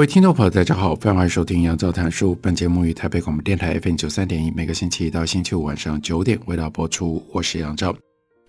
[0.00, 2.34] 各位听众朋友，大家好，欢迎收听杨照谈书。
[2.36, 7.22] 本节目于台北广播电台 FM 九三点一，每个星期一到星期五晚上九点为大家播出。
[7.34, 7.94] 我是杨照。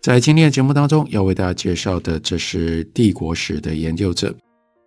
[0.02, 4.34] 在今天的节目当中，要为大家介绍的，这是帝国史的研究者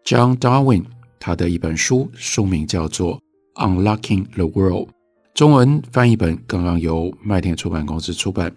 [0.07, 0.85] John Darwin，
[1.21, 3.21] 他的一本书，书名叫做
[3.63, 4.89] 《Unlocking the World》，
[5.35, 8.51] 中文翻译本刚刚由麦田出版公司出版，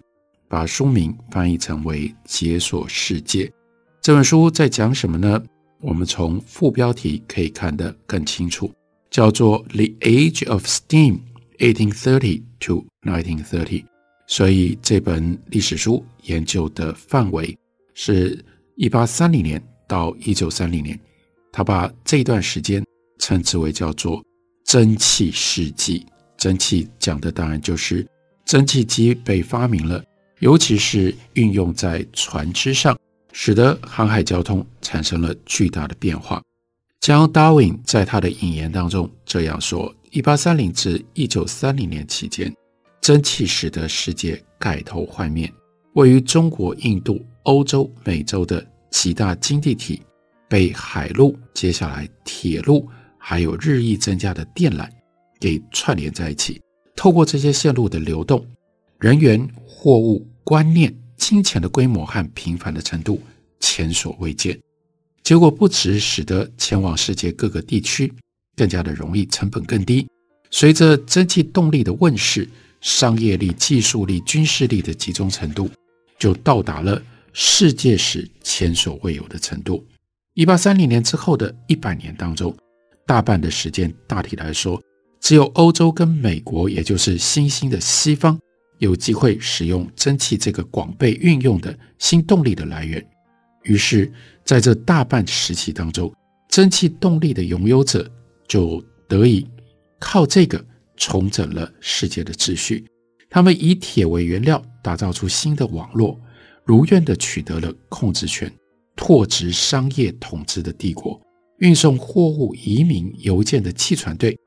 [0.48, 3.44] 把书名翻译成为《解锁世界》。
[4.00, 5.42] 这本书在讲什么呢？
[5.80, 8.70] 我们从副标题可以看得更清楚，
[9.10, 11.20] 叫做《The Age of Steam,
[11.58, 13.44] 1830 to 1930》。
[14.26, 17.56] 所以这本历史书研究的范围
[17.94, 20.98] 是一八三零年到一九三零年。
[21.50, 22.84] 他把这段时间
[23.18, 24.22] 称之为叫做
[24.66, 26.04] “蒸汽世纪”。
[26.36, 28.06] 蒸汽讲的当然就是
[28.44, 30.04] 蒸汽机被发明了，
[30.40, 32.96] 尤其是运用在船只上。
[33.32, 36.42] 使得航海交通产生了巨大的变化。
[37.00, 42.54] 将 Darwin 在他的引言当中这样说：一八三零至一九三零年期间，
[43.00, 45.52] 蒸汽使得世界改头换面。
[45.94, 50.02] 位于中国、印度、欧洲、美洲的几大经济体，
[50.48, 54.88] 被海路、接下来铁路，还有日益增加的电缆
[55.40, 56.60] 给串联在一起。
[56.94, 58.44] 透过这些线路的流动，
[58.98, 60.94] 人员、货物、观念。
[61.18, 63.20] 金钱的规模和频繁的程度
[63.60, 64.58] 前所未见，
[65.22, 68.10] 结果不只使得前往世界各个地区
[68.56, 70.06] 更加的容易，成本更低。
[70.50, 72.48] 随着蒸汽动力的问世，
[72.80, 75.68] 商业力、技术力、军事力的集中程度
[76.18, 77.02] 就到达了
[77.32, 79.84] 世界史前所未有的程度。
[80.34, 82.56] 一八三零年之后的一百年当中，
[83.04, 84.80] 大半的时间，大体来说，
[85.20, 88.38] 只有欧洲跟美国，也就是新兴的西方。
[88.78, 93.04] 有机会使用蒸汽这个广被运用的新动力的来源，
[93.64, 94.10] 于是
[94.44, 96.12] 在这大半时期当中，
[96.48, 98.10] 蒸汽动力的拥有者
[98.48, 99.46] 就得以
[99.98, 100.64] 靠这个
[100.96, 102.84] 重整了世界的秩序。
[103.30, 106.18] 他们以铁为原料，打造出新的网络，
[106.64, 108.50] 如愿地取得了控制权，
[108.96, 111.20] 拓殖商业统治的帝国，
[111.58, 114.38] 运送货物、移民、邮件的汽船队，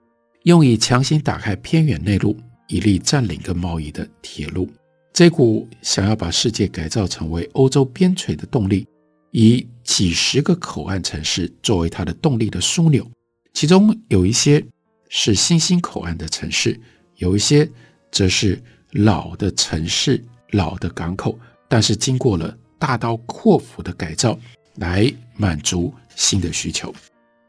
[0.45, 2.35] 用以强行打开偏远内陆。
[2.71, 4.69] 以利占领跟贸易的铁路，
[5.11, 8.87] 这股想要把世界改造成为欧洲边陲的动力，
[9.31, 13.05] 以几十个口岸城市作为它的动力的枢纽，
[13.53, 14.65] 其中有一些
[15.09, 16.79] 是新兴口岸的城市，
[17.17, 17.69] 有一些
[18.09, 18.57] 则是
[18.91, 24.39] 老的城市、老的港口，但是经过了大刀阔斧的改造，
[24.75, 26.93] 来满足新的需求。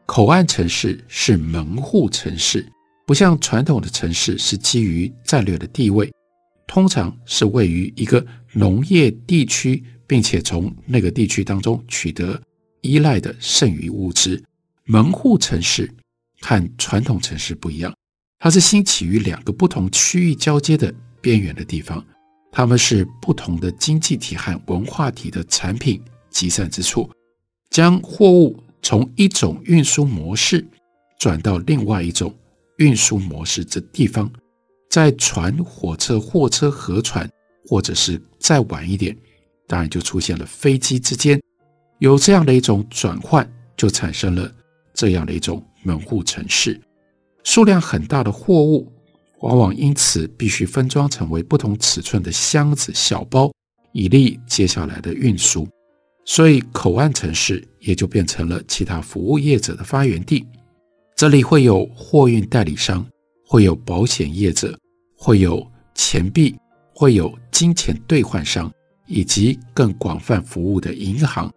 [0.05, 2.67] 口岸城市是门户城市。
[3.05, 6.09] 不像传统的城市是基于战略的地位，
[6.65, 12.41] 通常是位于一个农业地区，并且从那个地区当中取得
[12.81, 14.41] 依赖的剩余物资。
[14.85, 15.89] 门户城市
[16.41, 17.93] 和传统城市不一样，
[18.39, 22.05] 它是兴起于两个不同区域交接的边缘的地方，
[22.51, 27.09] 它们是不同的经济体和文化体的产品集散之处，
[27.69, 30.65] 将货物从一种运输模式
[31.19, 32.33] 转到另外一种。
[32.77, 34.31] 运输模式这地方，
[34.89, 37.29] 在船、火车、货车、河船，
[37.65, 39.15] 或者是再晚一点，
[39.67, 41.41] 当然就出现了飞机之间，
[41.99, 43.47] 有这样的一种转换，
[43.77, 44.51] 就产生了
[44.93, 46.79] 这样的一种门户城市。
[47.43, 48.91] 数量很大的货物，
[49.41, 53.51] 往往因此必须分装成为不同尺寸的箱子、小包，
[53.91, 55.67] 以利接下来的运输。
[56.25, 60.47] 所以，口岸城市也就变成了其他服务业者的发源地。
[61.23, 63.07] 这里会有货运代理商，
[63.47, 64.77] 会有保险业者，
[65.15, 65.65] 会有
[65.95, 66.53] 钱币，
[66.93, 68.69] 会有金钱兑换商，
[69.07, 71.49] 以及更广泛服务的银行。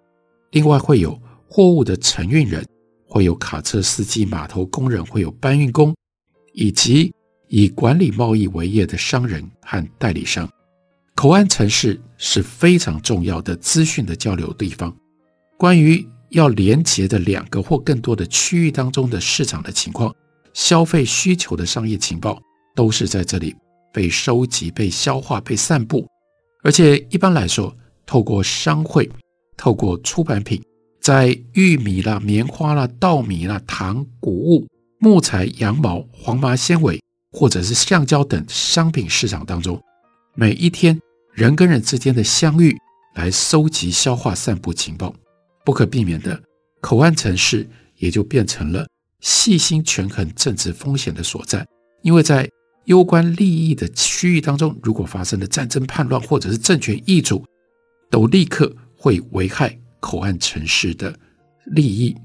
[0.53, 2.65] 另外会有货物的承运人，
[3.09, 5.93] 会有卡车司机、码头工人，会有搬运工，
[6.53, 7.13] 以及
[7.49, 10.49] 以管理贸易为业的商人和代理商。
[11.17, 14.97] 口岸城市是非常重要的资讯的交流地方。
[15.59, 20.15] 关于要连接的两个或更多的区域当中的市场的情况、
[20.53, 22.41] 消费需求的商业情报，
[22.75, 23.55] 都是在这里
[23.93, 26.07] 被收集、被消化、被散布。
[26.63, 27.75] 而且一般来说，
[28.05, 29.09] 透过商会
[29.57, 30.63] 透过出版品，
[31.01, 34.67] 在玉米啦、棉花啦、稻米啦、糖、谷物、
[34.99, 37.01] 木材、羊毛、黄麻纤维，
[37.33, 39.81] 或者是橡胶等商品市场当中，
[40.35, 40.99] 每一天
[41.33, 42.77] 人跟人之间的相遇，
[43.15, 45.15] 来收集、消化、散布情报，
[45.67, 46.41] 不可避免的，
[46.81, 48.87] 口岸城市也就变成了
[49.21, 51.67] 细心权衡政治风险的所在。
[52.03, 52.49] 因为在
[52.85, 57.45] 攸关利益的区域当中，如果发生了战争、叛乱，或者是政权易主，
[58.09, 61.13] 都立刻会危害口岸城市的
[61.65, 62.17] 利益。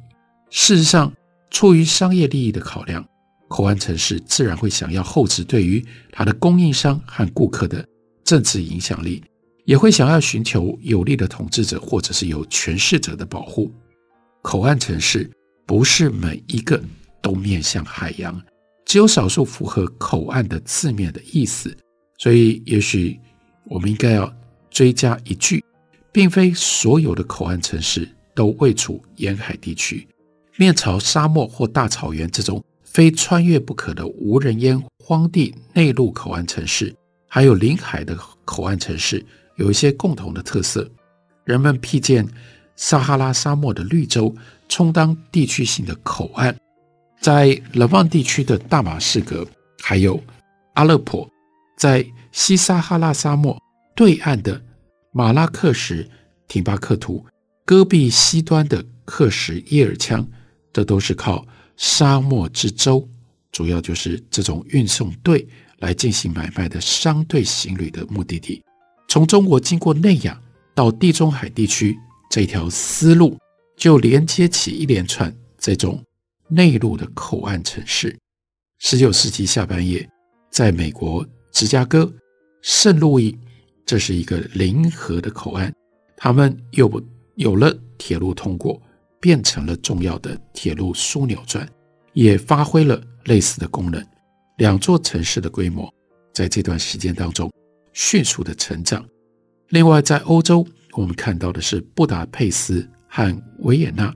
[0.51, 1.11] 事实上，
[1.49, 3.03] 出于商业利益的考量，
[3.47, 7.83] 口岸城市自然会想要厚植对于它的供应商和顾客的
[8.23, 9.23] 政治影响力，
[9.71, 13.71] 也会想要寻求有利的统治者或者是有权势者的保护。
[14.41, 15.31] 口岸城市
[15.65, 16.77] 不是每一个
[17.21, 18.37] 都面向海洋。
[18.83, 21.73] 只有少数符合口岸的字面的意思，
[22.17, 23.17] 所以也许
[23.63, 24.29] 我们应该要
[24.69, 25.63] 追加一句，
[26.11, 30.05] 并非所有的口岸城市都位处沿海地区，
[30.57, 36.93] 面朝沙漠或大草原这种非穿越不可的无人烟荒地内陆口岸城市，
[37.29, 39.25] 还有临海的口岸城市
[39.55, 40.89] 有一些共同的特色。
[41.43, 42.27] 人们辟建
[42.75, 44.33] 撒哈拉沙漠的绿洲，
[44.69, 46.55] 充当地区性的口岸。
[47.19, 49.45] 在勒旺地区的大马士革，
[49.79, 50.19] 还有
[50.73, 51.29] 阿勒颇，
[51.77, 53.61] 在西撒哈拉沙漠
[53.95, 54.59] 对岸的
[55.11, 56.07] 马拉克什、
[56.47, 57.23] 廷巴克图，
[57.65, 60.25] 戈壁西端的克什叶尔羌，
[60.73, 61.45] 这都是靠
[61.77, 63.07] 沙漠之舟，
[63.51, 65.47] 主要就是这种运送队
[65.79, 68.63] 来进行买卖的商队行旅的目的地。
[69.11, 70.41] 从中国经过内亚
[70.73, 71.99] 到地中海地区，
[72.29, 73.37] 这条丝路
[73.75, 76.01] 就连接起一连串这种。
[76.47, 78.17] 内陆的口岸城市，
[78.79, 80.09] 十九世纪下半叶，
[80.49, 82.09] 在美国芝加哥、
[82.61, 83.37] 圣路易，
[83.85, 85.73] 这是一个临河的口岸，
[86.15, 86.89] 他们又
[87.35, 88.81] 有了铁路通过，
[89.19, 91.67] 变成了重要的铁路枢纽站，
[92.13, 94.01] 也发挥了类似的功能。
[94.55, 95.93] 两座城市的规模
[96.33, 97.51] 在这段时间当中
[97.93, 99.05] 迅速的成长。
[99.69, 104.13] 另外，在欧洲，我们看到的是布达佩斯和维也纳。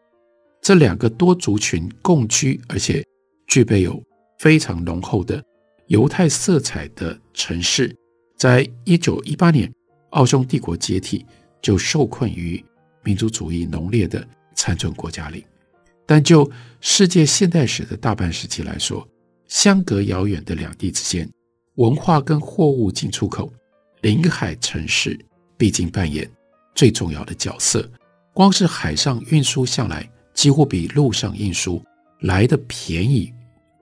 [0.61, 3.03] 这两个多族群共居，而且
[3.47, 4.01] 具备有
[4.39, 5.43] 非常浓厚的
[5.87, 7.95] 犹太色彩的城市，
[8.35, 9.71] 在一九一八年
[10.09, 11.25] 奥匈帝国解体，
[11.61, 12.63] 就受困于
[13.03, 15.45] 民族主义浓烈的残存国家里。
[16.07, 16.49] 但就
[16.81, 19.07] 世界现代史的大半时期来说，
[19.47, 21.29] 相隔遥远的两地之间，
[21.75, 23.51] 文化跟货物进出口，
[24.05, 25.19] 临海城市
[25.57, 26.29] 毕竟扮演
[26.75, 27.89] 最重要的角色。
[28.35, 30.07] 光是海上运输向来。
[30.35, 31.81] 几乎比陆上运输
[32.19, 33.33] 来得便宜，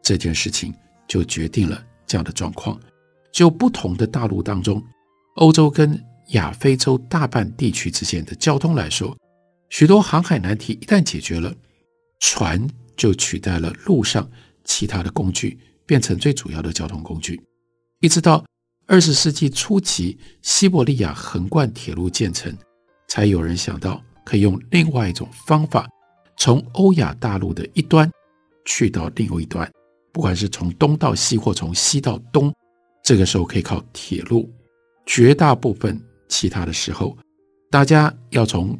[0.03, 0.71] 这件事情
[1.07, 2.79] 就决定了这样的状况。
[3.31, 4.79] 就不同的大陆当中，
[5.37, 9.17] 欧洲跟亚非洲大半地区之间的交通来说，
[9.71, 11.51] 许多航海难题一旦解决了，
[12.19, 12.65] 船
[12.95, 14.29] 就取代了陆上
[14.63, 17.41] 其他的工具，变成最主要的交通工具。
[17.99, 18.45] 一直到
[18.85, 22.53] 二十世纪初期，西伯利亚横贯铁路建成，
[23.07, 25.87] 才有人想到可以用另外一种方法。
[26.35, 28.09] 从欧亚大陆的一端
[28.65, 29.71] 去到另外一端，
[30.11, 32.53] 不管是从东到西或从西到东，
[33.03, 34.51] 这个时候可以靠铁路。
[35.05, 37.17] 绝大部分其他的时候，
[37.71, 38.77] 大家要从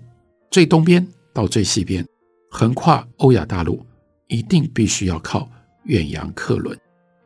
[0.51, 2.05] 最东边到最西边，
[2.51, 3.85] 横跨欧亚大陆，
[4.27, 5.49] 一定必须要靠
[5.85, 6.77] 远洋客轮。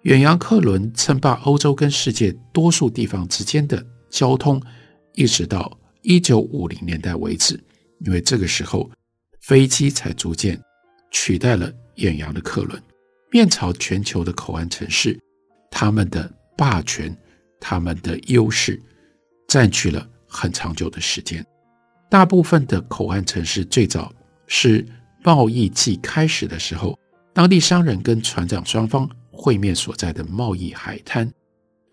[0.07, 4.61] 远洋客轮称霸欧洲跟世界多数地方之间的交通，
[5.15, 7.61] 一直到一九五零年代为止，
[7.99, 8.89] 因为这个时候。
[9.41, 10.61] 飞机才逐渐
[11.09, 12.81] 取代了远洋的客轮，
[13.31, 15.17] 面朝全球的口岸城市，
[15.71, 17.15] 他们的霸权、
[17.57, 18.81] 他们的优势，
[19.47, 21.45] 占据了很长久的时间。
[22.09, 24.11] 大部分的口岸城市最早
[24.47, 24.85] 是
[25.23, 26.97] 贸易季开始的时候，
[27.33, 31.31] 当地商人跟船长双方会面所在的贸易海滩。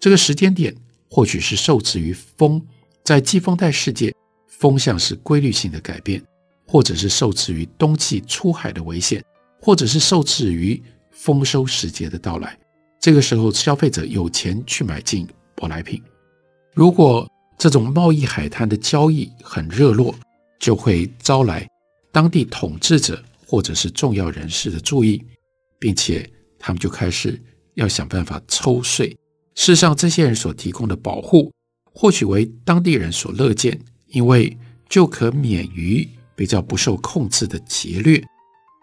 [0.01, 0.75] 这个时间点
[1.09, 2.61] 或许是受制于风，
[3.05, 4.13] 在季风带世界，
[4.49, 6.21] 风向是规律性的改变。
[6.67, 9.23] 或者是受制于冬季出海的危险，
[9.61, 12.59] 或者是受制于丰收时节的到来。
[12.99, 16.03] 这个时候，消费者有钱去买进舶来品。
[16.73, 20.15] 如果这种贸易海滩的交易很热络，
[20.59, 21.69] 就会招来
[22.11, 25.23] 当地统治者或者是重要人士的注意，
[25.79, 26.29] 并且
[26.65, 27.39] 他们就开始
[27.75, 29.11] 要想办法抽税。
[29.55, 31.53] 事实上，这些人所提供的保护，
[31.93, 34.57] 或许为当地人所乐见，因为
[34.89, 36.09] 就可免于。
[36.37, 38.21] 比较不受控制的劫掠，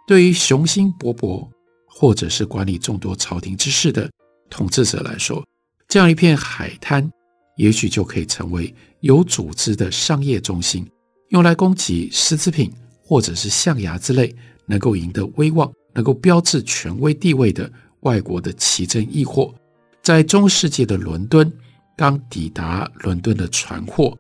[0.08, 1.46] 对于雄心勃勃
[1.86, 4.10] 或者是管理众多朝廷之事的
[4.50, 5.46] 统治者来说，
[5.90, 7.12] 这样一片海滩，
[7.58, 10.90] 也许就可以成为有组织的商业中心，
[11.32, 12.72] 用来供给丝织品
[13.04, 14.34] 或者是象牙之类
[14.66, 17.72] 能够赢得威望、能够标志权威地位的
[18.02, 19.54] 外国的奇珍异货。
[20.02, 21.52] 在中世纪的伦敦，
[21.96, 24.18] 刚抵达伦敦的船货，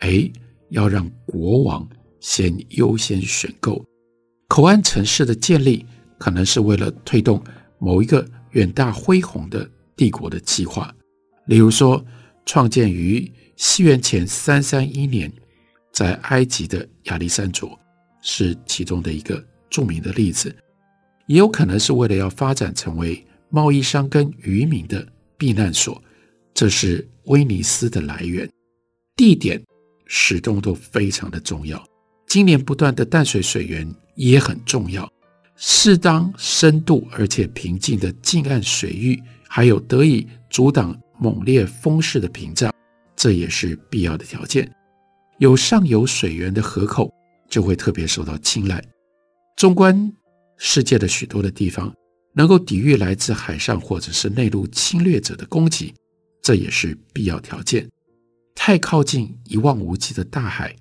[0.00, 0.30] 哎，
[0.70, 1.88] 要让国王
[2.20, 3.82] 先优先选购。
[4.48, 5.86] 口岸城市的建立，
[6.18, 7.42] 可能是为了推动
[7.78, 10.94] 某一个远大恢宏的帝国的计划。
[11.46, 12.04] 例如说，
[12.44, 15.32] 创建于西元前三三一年，
[15.92, 17.78] 在埃及的亚历山卓
[18.20, 20.54] 是其中的一个著名的例子。
[21.32, 25.08] 也有可能是为了要发展成为贸易商跟渔民的。
[25.38, 26.00] 避难所，
[26.52, 28.46] 这是威尼斯的来源。
[29.16, 29.60] 地点
[30.04, 31.82] 始终都非常的重要。
[32.26, 35.10] 经年不断的淡水水源也很重要。
[35.56, 42.70] 适当深度而且平静的近岸水域，还有得以阻挡猛烈风势的屏障，
[43.16, 44.70] 这也是必要的条件。
[45.38, 47.10] 有上游水源的河口，
[47.48, 48.84] 就会特别受到青睐。
[49.56, 50.12] 纵观
[50.64, 51.92] 世界的许多的地方。
[52.34, 55.92] 能够抵御来自海上或者是内陆侵略者的攻击，
[56.40, 57.86] 这也是必要条件。
[58.54, 60.74] 太靠近一望无际的大海，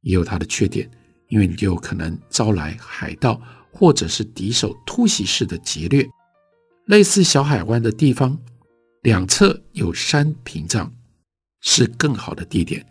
[0.00, 0.90] 也有它的缺点，
[1.28, 3.38] 因为你就有可能招来海盗
[3.70, 6.08] 或者是敌手突袭式的劫掠。
[6.86, 8.38] 类似小海湾的地方，
[9.02, 10.90] 两侧有山屏障，
[11.60, 12.82] 是更好的地点。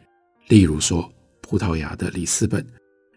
[0.49, 2.63] 例如说，葡萄牙的里斯本，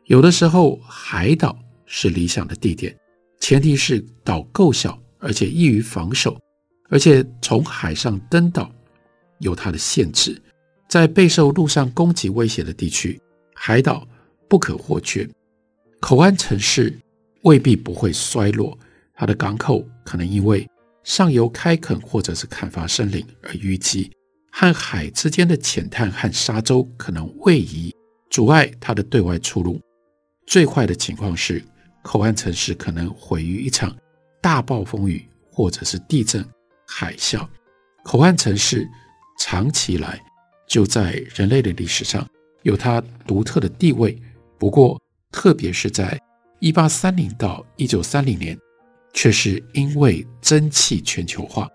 [0.07, 1.55] 有的时候海岛
[1.93, 2.97] 是理想的地点。
[3.41, 6.39] 前提是岛够小，而且易于防守，
[6.89, 8.71] 而且从海上登岛
[9.39, 10.41] 有它的限制。
[10.89, 13.21] 在备受陆上攻击威胁的地区，
[13.55, 14.07] 海岛
[14.49, 15.29] 不可或缺。
[16.01, 16.97] 口岸城市
[17.43, 18.79] 未必不会衰落，
[19.15, 20.69] 它的港口可能因为
[21.03, 24.13] 上游开垦或者是砍伐森林而淤积，
[24.53, 27.93] 和海之间的浅滩和沙洲可能位移，
[28.31, 29.81] 阻碍它的对外出入。
[30.47, 31.65] 最坏的情况是。
[32.03, 33.95] 口岸城市可能毁于一场
[34.41, 36.45] 大暴风雨，或者是地震、
[36.87, 37.47] 海啸。
[38.03, 38.89] 口岸城市
[39.39, 40.21] 长期以来
[40.67, 42.27] 就在人类的历史上
[42.63, 44.17] 有它独特的地位。
[44.59, 46.19] 不过，特别是在
[46.59, 48.59] 一八三零到一九三零年，
[49.13, 51.69] 却是因为蒸汽全球化，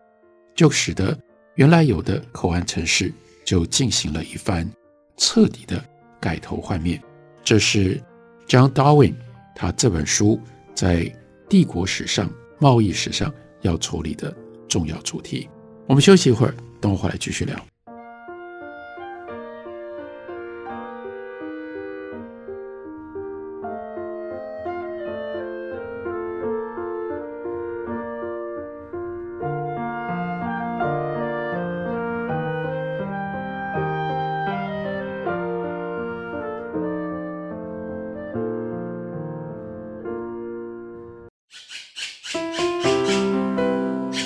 [0.56, 1.18] 就使得
[1.56, 3.14] 原来有的口岸城市
[3.44, 4.70] 就进行了一番
[5.18, 5.84] 彻底的
[6.20, 7.02] 改头换面。
[7.44, 8.02] 这是
[8.48, 9.14] John Darwin。
[9.56, 10.40] 他这本书
[10.76, 11.12] 在
[11.50, 14.36] 帝国史上、贸易史上要处理的
[14.68, 15.50] 重要主题。
[15.88, 17.58] 我们休息一会儿，等我回来继续聊。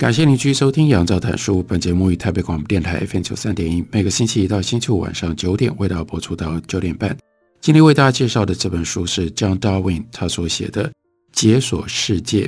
[0.00, 1.58] 感谢您继续收听《杨照谈书》。
[1.62, 7.14] 本节目于台北广播电台 FM 九三点一，每个星期一到星期五晚上九点为大家播出到九点半。
[7.60, 10.88] 今天为大家介绍的这本书是 John Darwin 他所写的
[11.32, 12.46] 《解锁世界》，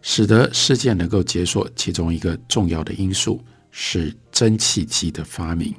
[0.00, 1.68] 使得世界能够解锁。
[1.76, 5.74] 其中一个重要的因素是蒸汽机的发明。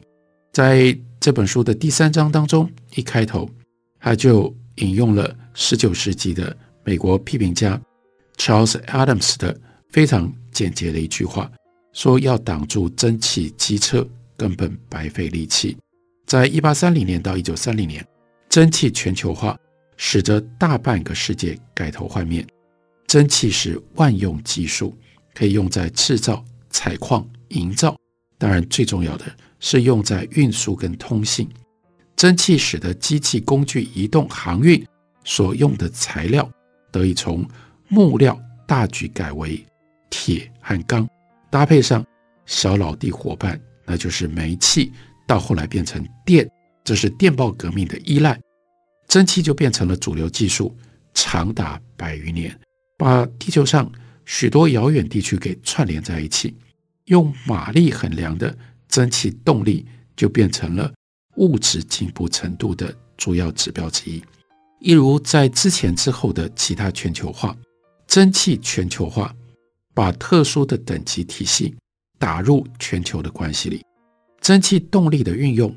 [0.53, 3.49] 在这本书的第三章当中，一开头
[3.99, 7.81] 他就引用了十九世纪的美国批评家
[8.37, 9.59] Charles Adams 的。
[9.89, 11.51] 非常简洁的一句话，
[11.93, 15.77] 说要挡住蒸汽机车，根本白费力气。
[16.25, 18.05] 在一八三零年到一九三零年，
[18.49, 19.57] 蒸汽全球化
[19.95, 22.45] 使得大半个世界改头换面。
[23.07, 24.93] 蒸汽是万用技术，
[25.33, 27.97] 可以用在制造、采矿、营造，
[28.37, 29.25] 当然最重要的
[29.59, 31.47] 是用在运输跟通信。
[32.17, 34.85] 蒸汽使得机器、工具、移动、航运
[35.23, 36.49] 所用的材料
[36.91, 37.47] 得以从
[37.87, 39.63] 木料大举改为
[40.09, 41.07] 铁和钢，
[41.49, 42.05] 搭配上
[42.45, 44.91] 小老弟伙伴，那就是煤气，
[45.25, 46.49] 到后来变成电，
[46.83, 48.39] 这是电报革命的依赖，
[49.07, 50.75] 蒸汽就变成了主流技术，
[51.13, 52.57] 长达百余年，
[52.97, 53.91] 把地球上
[54.25, 56.55] 许多遥远地区给串联在一起。
[57.05, 58.53] 用马力衡量的
[58.89, 59.85] 蒸汽动力，
[60.15, 60.93] 就变成了
[61.37, 64.21] 物质进步程度的主要指标之一。
[64.79, 67.55] 一如在之前之后的其他全球化，
[68.07, 69.33] 蒸汽全球化。
[69.97, 71.73] 把特殊的等级体系
[72.19, 73.83] 打入全球的关系里，
[74.39, 75.75] 蒸汽动力的运用，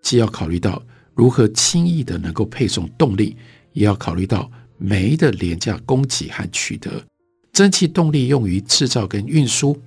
[0.00, 0.82] 既要考虑到
[1.14, 3.36] 如何轻易的能够配送动力，
[3.74, 6.90] 也要考虑到煤的廉价供给和取得。
[7.52, 9.78] 蒸汽动力用于制造跟运输，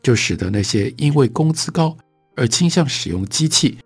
[0.00, 1.96] 就使得那些因为工资高
[2.36, 3.76] 而倾向使用机器，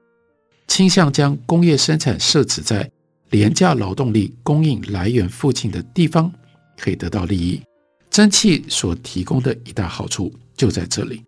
[0.67, 2.91] 倾向将工业生产设置在
[3.31, 6.31] 廉价劳动力供应来源附近的地方，
[6.77, 7.63] 可以得到利益。
[8.11, 11.23] 蒸汽所提供的一大好处就在这里，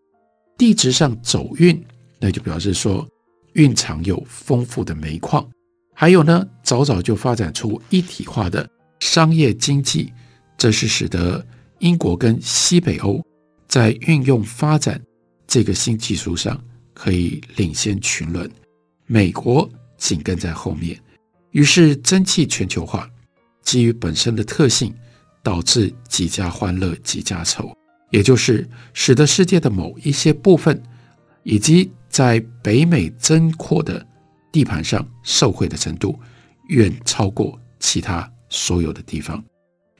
[0.59, 1.81] 地质上走运，
[2.19, 3.07] 那就表示说
[3.53, 5.49] 蕴藏有丰富的煤矿，
[5.95, 8.69] 还有呢，早早就发展出一体化的
[9.01, 10.13] 商业经济，
[10.57, 11.45] 这是使得
[11.79, 13.25] 英国跟西北欧
[13.69, 15.01] 在运用发展
[15.47, 16.61] 这个新技术上
[16.93, 18.51] 可以领先群伦，
[19.07, 20.99] 美国紧跟在后面，
[21.53, 23.09] 于是蒸汽全球化
[23.63, 24.93] 基于本身的特性。
[25.43, 27.73] 导致几家欢乐几家愁，
[28.11, 30.83] 也就是使得世界的某一些部分，
[31.43, 34.07] 以及在北美增扩的
[34.53, 36.19] 地盘上受惠的程度，
[36.69, 39.43] 远超过其他所有的地方。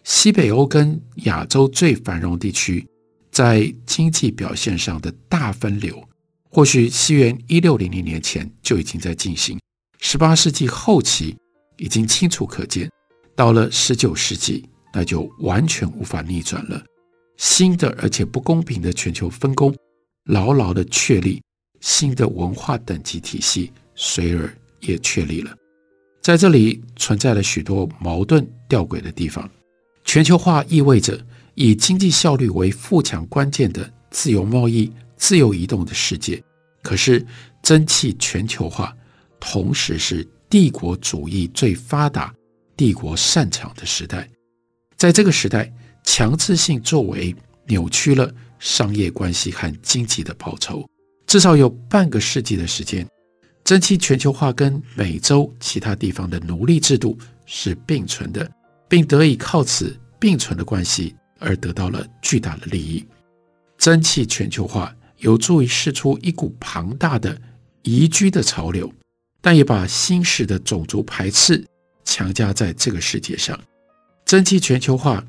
[0.03, 2.87] 西北欧跟亚洲最繁荣地区
[3.31, 6.03] 在经济表现上的大分流，
[6.51, 9.59] 或许西元一六零零年前就已经在进行，
[10.01, 11.37] 十八世纪后期
[11.77, 12.91] 已经清楚可见，
[13.37, 14.69] 到了十九世纪。
[14.93, 16.83] 那就完全无法逆转了。
[17.37, 19.75] 新的而且不公平的全球分工
[20.25, 21.43] 牢牢地确立，
[21.81, 25.55] 新的文化等级体系随而也确立了。
[26.21, 29.49] 在这里存在了许多矛盾吊诡的地方。
[30.05, 31.19] 全球化意味着
[31.55, 36.43] 以经济效率为富强关键的自由贸易、自由移动的世界，
[36.83, 37.25] 可是
[37.63, 38.95] 蒸汽全球化
[39.39, 42.35] 同时是帝国主义最发达、
[42.77, 44.29] 帝国擅长的时代。
[45.01, 45.73] 在这个时代，
[46.05, 47.35] 强制性作为
[47.67, 50.87] 扭曲了商业关系和经济的报酬。
[51.27, 53.09] 至少有半个世纪的时间，
[53.65, 58.47] 蒸汽全球化跟美洲其他地方的奴隶制度是并存的，
[58.91, 63.03] 并得以靠此并存的关系而得到了巨大的利益。
[63.79, 67.41] 蒸汽全球化有助于释出一股庞大的
[67.85, 68.93] 移居的潮流，
[69.41, 71.65] 但也把新式的种族排斥
[72.05, 73.59] 强加在这个世界上。
[74.31, 75.27] 蒸汽全球化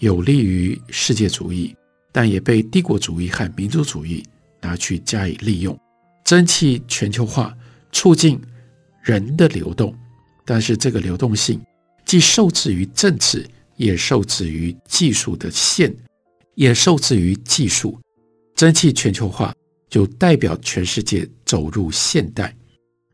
[0.00, 1.72] 有利于世界主义，
[2.10, 4.26] 但也被帝国主义和民族主义
[4.60, 5.78] 拿去加以利用。
[6.24, 7.56] 蒸汽全球化
[7.92, 8.40] 促进
[9.04, 9.96] 人的流动，
[10.44, 11.64] 但是这个流动性
[12.04, 15.94] 既受制于政治，也受制于技术的限，
[16.56, 17.96] 也受制于技术。
[18.56, 19.54] 蒸汽全球化
[19.88, 22.52] 就代表全世界走入现代，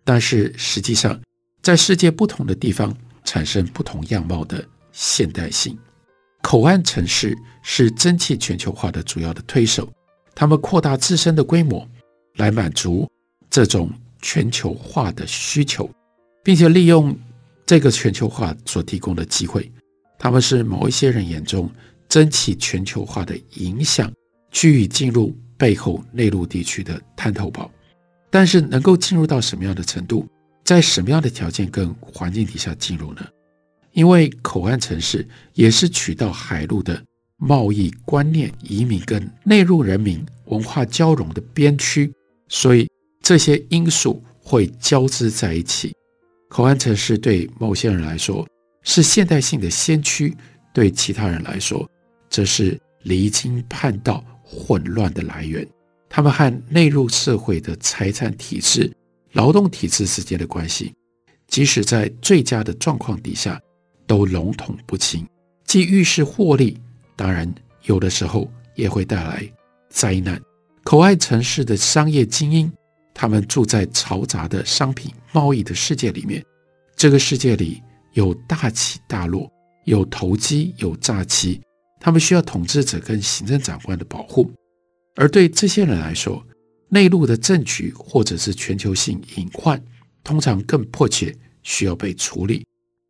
[0.03, 1.21] 但是实际上
[1.61, 4.67] 在世界不同的地方产生不同样貌的。
[4.99, 5.79] 现代性
[6.43, 9.87] 口岸城市是蒸汽全球化的主要的推手，
[10.35, 11.87] 他们扩大自身的规模
[12.37, 13.07] 来满足
[13.51, 13.91] 这种
[14.23, 15.91] 全球化的需求，
[16.43, 17.15] 并且利用
[17.67, 19.71] 这个全球化所提供的机会。
[20.19, 21.71] 他们是某一些人眼中
[22.09, 24.11] 蒸汽全球化的影响
[24.51, 27.71] 居于进入背后内陆地区的探头堡，
[28.31, 30.27] 但是能够进入到什么样的程度，
[30.65, 33.27] 在什么样的条件跟环境底下进入呢？
[33.97, 37.03] 因为口岸城市也是渠道海陆的
[37.39, 42.13] 贸易观念、移民跟内陆人民文化交融的边区，
[42.47, 42.87] 所以
[43.23, 45.95] 这些因素会交织在一起。
[46.51, 48.47] 口岸城市对某些人来说
[48.83, 50.37] 是现代性的先驱，
[50.75, 51.89] 对其他人来说
[52.29, 55.67] 则是离经叛道、混乱的来源。
[56.11, 58.93] 他们和内陆社会的财产体制、
[59.33, 60.93] 劳动体制之间的关系，
[61.49, 63.59] 即使在最佳的状况底下，
[64.07, 65.27] 都笼统不清，
[65.65, 66.79] 既预示获利，
[67.15, 67.53] 当然
[67.85, 69.47] 有的时候也会带来
[69.89, 70.41] 灾难。
[70.85, 72.73] 口岸城市的商业精英，
[73.13, 76.45] 他们住在嘈杂的商品贸易的世界里面。
[76.95, 79.51] 这个世界里有大起大落，
[79.85, 81.61] 有投机，有诈欺。
[81.99, 84.51] 他们需要统治者跟行政长官的保护。
[85.17, 86.47] 而对这些人来说，
[86.89, 89.83] 内陆的政局或者是全球性隐患，
[90.23, 92.65] 通常更迫切需要被处理。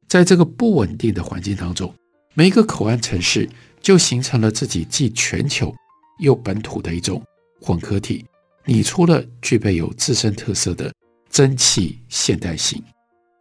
[0.09, 1.93] 在这个不稳定的环境当中，
[2.35, 3.49] 每一个口岸城市
[3.81, 5.75] 就形成了自己既全球
[6.21, 7.23] 又本土的一种
[7.61, 8.25] 混合体，
[8.65, 10.93] 拟出了具备有自身特色的
[11.29, 12.83] 蒸汽现代性。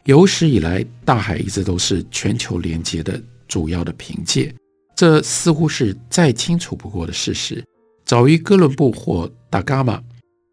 [0.05, 4.53] 有史以来，大海一直都是全球连接的主要的凭借，
[4.95, 7.63] 这似乎是再清楚不过的事实。
[8.05, 10.01] 早于哥伦布或达伽马，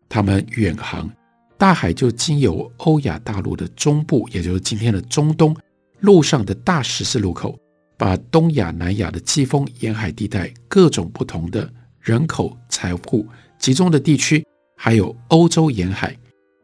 [0.09, 1.11] 他们远航，
[1.59, 5.55] 大海就经由欧亚大陆的中部，也就是今天的中东。
[6.03, 7.57] 陆上的大十字路口，
[7.97, 13.25] 把东亚、南亚的季风沿海地带各种不同的人口、财富
[13.57, 14.45] 集中的地区，
[14.77, 16.17] 还有欧洲沿海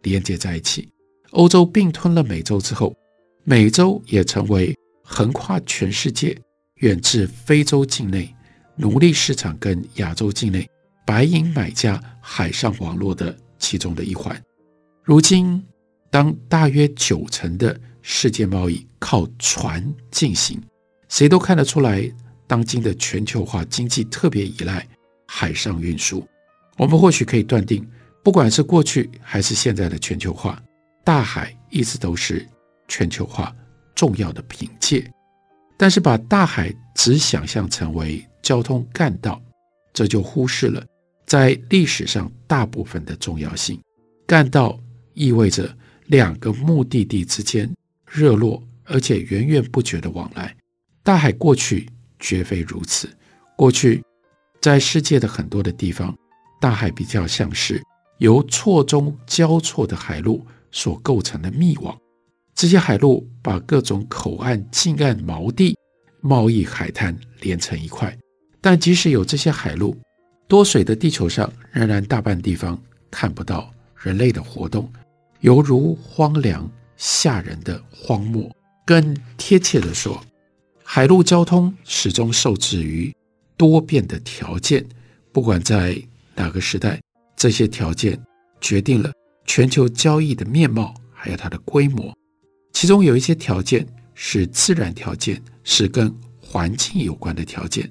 [0.03, 0.89] 连接在一起。
[1.31, 2.93] 欧洲并吞了美洲之后，
[3.45, 4.75] 美洲也成为
[5.05, 6.37] 横跨全世界、
[6.77, 8.35] 远至非洲境内
[8.75, 10.69] 奴隶市场跟亚洲境内
[11.07, 14.37] 白银买家海上网络的其中的一环。
[15.05, 15.63] 如今，
[16.11, 17.79] 当大约九成的
[18.11, 20.59] 世界贸易靠船进行，
[21.11, 22.11] 谁都看得出来，
[22.47, 24.89] 当今的全球化经济特别依赖
[25.27, 26.27] 海上运输。
[26.79, 27.87] 我们或许可以断定，
[28.25, 30.61] 不管是过去还是现在的全球化，
[31.05, 32.49] 大海一直都是
[32.89, 33.55] 全球化
[33.95, 35.07] 重要的凭借。
[35.77, 39.39] 但是，把大海只想象成为交通干道，
[39.93, 40.83] 这就忽视了
[41.27, 43.79] 在历史上大部分的重要性。
[44.27, 44.81] 干道
[45.13, 45.71] 意味着
[46.07, 47.71] 两个目的地之间。
[48.11, 50.57] 热络而且源源不绝的往来，
[51.03, 53.09] 大海过去绝非如此。
[53.57, 54.03] 过去，
[54.61, 56.17] 在世界的很多的地方，
[56.61, 57.83] 大海比较像是
[58.19, 61.97] 由错综交错的海路所构成的密网。
[62.55, 65.77] 这些海路把各种口岸、近岸、锚地、
[66.21, 68.17] 贸易海滩连成一块。
[68.61, 69.97] 但即使有这些海路，
[70.49, 72.77] 多水的地球上仍然大半地方
[73.11, 74.91] 看不到人类的活动，
[75.41, 76.69] 犹如荒凉。
[76.99, 78.51] 吓人的荒漠，
[78.85, 80.21] 更贴切地说，
[80.83, 83.15] 海陆交通始终受制于
[83.57, 84.85] 多变的条件。
[85.31, 85.97] 不管在
[86.35, 87.01] 哪个时代，
[87.37, 88.21] 这些条件
[88.61, 89.13] 决定了
[89.47, 92.13] 全球交易的面貌，还有它的规模。
[92.73, 97.89] 其中有一些条件是自然条件，是跟环境有关的条件。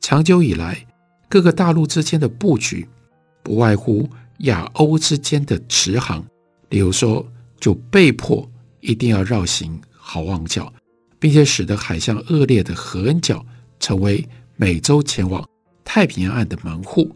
[0.00, 0.86] 长久以来，
[1.26, 2.86] 各个大陆之间的布局，
[3.42, 4.06] 不外乎
[4.40, 6.22] 亚欧之间的直航，
[6.68, 7.26] 比如说。
[7.62, 10.70] 就被迫一定要绕行好望角，
[11.20, 13.46] 并且使得海象恶劣的合恩角
[13.78, 15.48] 成为美洲前往
[15.84, 17.08] 太平洋岸的门户。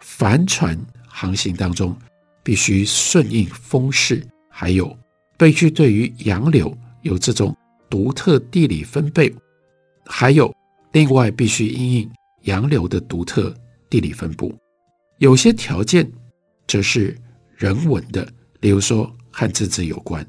[0.00, 1.94] 帆船航行当中
[2.42, 4.96] 必须顺应风势，还有
[5.36, 7.54] 必须对于洋流有这种
[7.90, 9.30] 独特地理分贝，
[10.06, 10.50] 还有
[10.92, 12.10] 另外必须因应
[12.44, 13.54] 洋流的独特
[13.90, 14.58] 地理分布。
[15.18, 16.10] 有些条件
[16.66, 17.14] 则是
[17.58, 18.26] 人文的，
[18.60, 19.14] 例如说。
[19.32, 20.24] 和政治有关，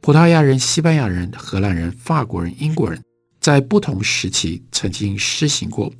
[0.00, 3.00] 葡萄牙人、西班牙人、荷兰人、法国人、英国人，
[3.40, 5.92] 在不同时期曾经施行过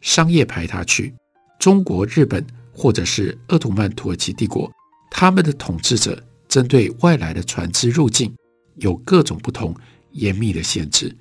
[0.00, 1.14] 商业排他区。
[1.58, 4.70] 中国、日本或者是鄂图曼土耳其帝国，
[5.10, 8.34] 他们的统治者针对外来的船只入境
[8.76, 9.74] 有各种不同
[10.12, 11.14] 严密的限制。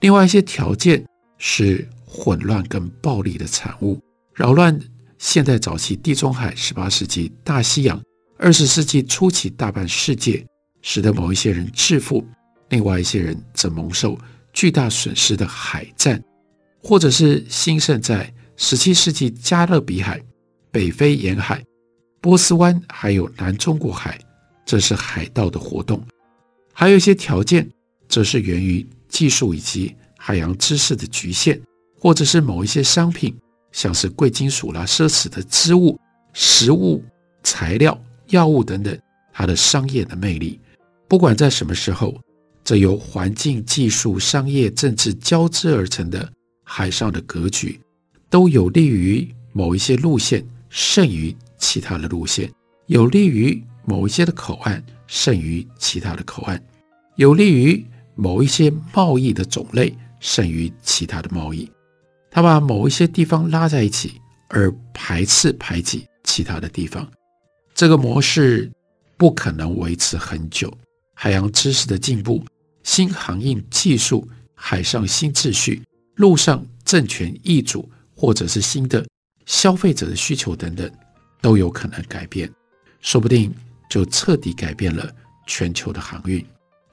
[0.00, 1.04] 另外一些条件
[1.38, 4.00] 是混乱跟暴力的产物，
[4.34, 4.78] 扰乱
[5.18, 8.00] 现代早期地中海、十八世纪大西洋。
[8.40, 10.46] 二十世纪初期，大半世界
[10.80, 12.24] 使得某一些人致富，
[12.68, 14.16] 另外一些人则蒙受
[14.52, 16.22] 巨大损失的海战，
[16.80, 20.22] 或者是兴盛在十七世纪加勒比海、
[20.70, 21.64] 北非沿海、
[22.20, 24.16] 波斯湾，还有南中国海，
[24.64, 26.00] 这是海盗的活动。
[26.72, 27.68] 还有一些条件，
[28.08, 31.60] 则是源于技术以及海洋知识的局限，
[31.98, 33.36] 或者是某一些商品，
[33.72, 35.98] 像是贵金属啦、奢侈的织物、
[36.32, 37.02] 食物、
[37.42, 38.00] 材料。
[38.28, 38.98] 药物等等，
[39.32, 40.60] 它的商业的魅力，
[41.08, 42.20] 不管在什么时候，
[42.62, 46.30] 这由环境、技术、商业、政治交织而成的
[46.64, 47.80] 海上的格局，
[48.28, 52.52] 都有利于某一些路线胜于其他的路线，
[52.86, 56.62] 有利于某一些的口岸胜于其他的口岸，
[57.16, 57.82] 有利于
[58.14, 61.70] 某一些贸易的种类胜于其他的贸易。
[62.30, 67.10] 它把某一些地方拉在一起，而排斥排挤其他的地方。
[67.78, 68.68] 这个模式
[69.16, 70.76] 不可能维持很久。
[71.14, 72.44] 海洋知识的进步、
[72.82, 75.80] 新航运技术、海上新秩序、
[76.16, 79.06] 陆上政权易主，或者是新的
[79.46, 80.90] 消费者的需求等等，
[81.40, 82.50] 都有可能改变，
[83.00, 83.54] 说不定
[83.88, 85.08] 就彻底改变了
[85.46, 86.44] 全球的航运。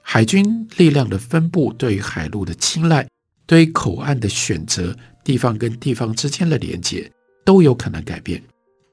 [0.02, 3.04] 海军力量的分布，对于海陆的青睐，
[3.44, 7.10] 对于口岸的选择，地方跟地方之间的连接，
[7.44, 8.40] 都有可能改变。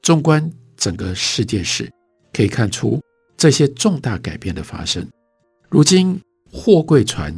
[0.01, 0.51] 纵观
[0.83, 1.89] 整个世界史，
[2.33, 3.01] 可以看出
[3.37, 5.09] 这些重大改变的发生。
[5.69, 6.19] 如今，
[6.51, 7.33] 货柜船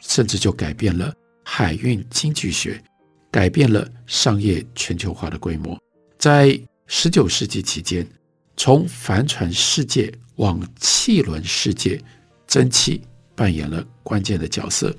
[0.00, 2.82] 甚至就改变了海运经济学，
[3.30, 5.78] 改变了商业全球化的规模。
[6.18, 8.04] 在十九世纪期间，
[8.56, 12.02] 从帆船世界往汽轮世界，
[12.48, 13.00] 蒸汽。
[13.36, 14.94] 扮演了关键的角色，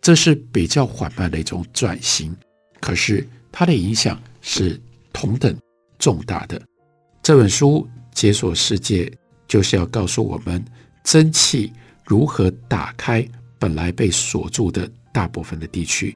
[0.00, 2.36] 这是比较缓慢的一种转型，
[2.80, 4.80] 可是它的影响是
[5.12, 5.58] 同等
[5.98, 6.62] 重大的。
[7.24, 9.06] 这本书《解锁世界》
[9.48, 10.62] 就是要告诉我们，
[11.04, 11.72] 蒸汽
[12.04, 13.26] 如何打开
[13.58, 16.14] 本来被锁住的大部分的地区，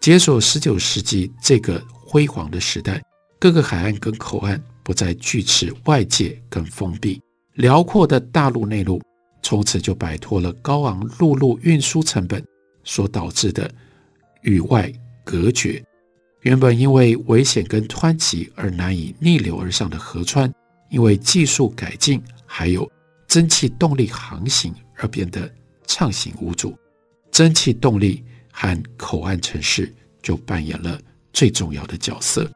[0.00, 3.02] 解锁十九世纪这个辉煌的时代，
[3.38, 7.20] 各个海岸跟口岸不再拒斥外界跟封闭，
[7.56, 8.98] 辽阔的大陆内陆。
[9.42, 12.42] 从此就摆脱了高昂陆路运输成本
[12.82, 13.70] 所导致的
[14.40, 14.90] 与外
[15.22, 15.84] 隔绝。
[16.46, 20.48] 原本因为危险跟湍急而难以逆流而上的河川，
[20.90, 22.88] 因为技术改进还有
[23.26, 25.52] 蒸汽动力航行而变得
[25.88, 26.78] 畅行无阻。
[27.32, 30.96] 蒸汽动力和口岸城市就扮演了
[31.32, 32.48] 最重要的角色。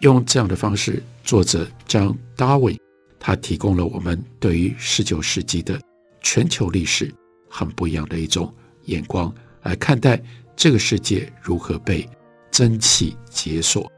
[0.00, 2.76] 用这样的方式，作者 John Darwin
[3.18, 5.80] 他提供了我们对于十九世纪的。
[6.20, 7.10] 全球历史
[7.48, 10.22] 很不一样的一种眼光来看待
[10.54, 12.06] 这个世界如何被
[12.50, 13.90] 蒸汽解锁。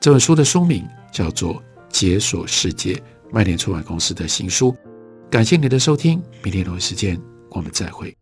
[0.00, 1.54] 这本书的书名叫做
[1.88, 2.94] 《解锁世界》，
[3.30, 4.74] 麦田出版公司的新书。
[5.30, 8.14] 感谢你的收听，明天同一时间我们再会。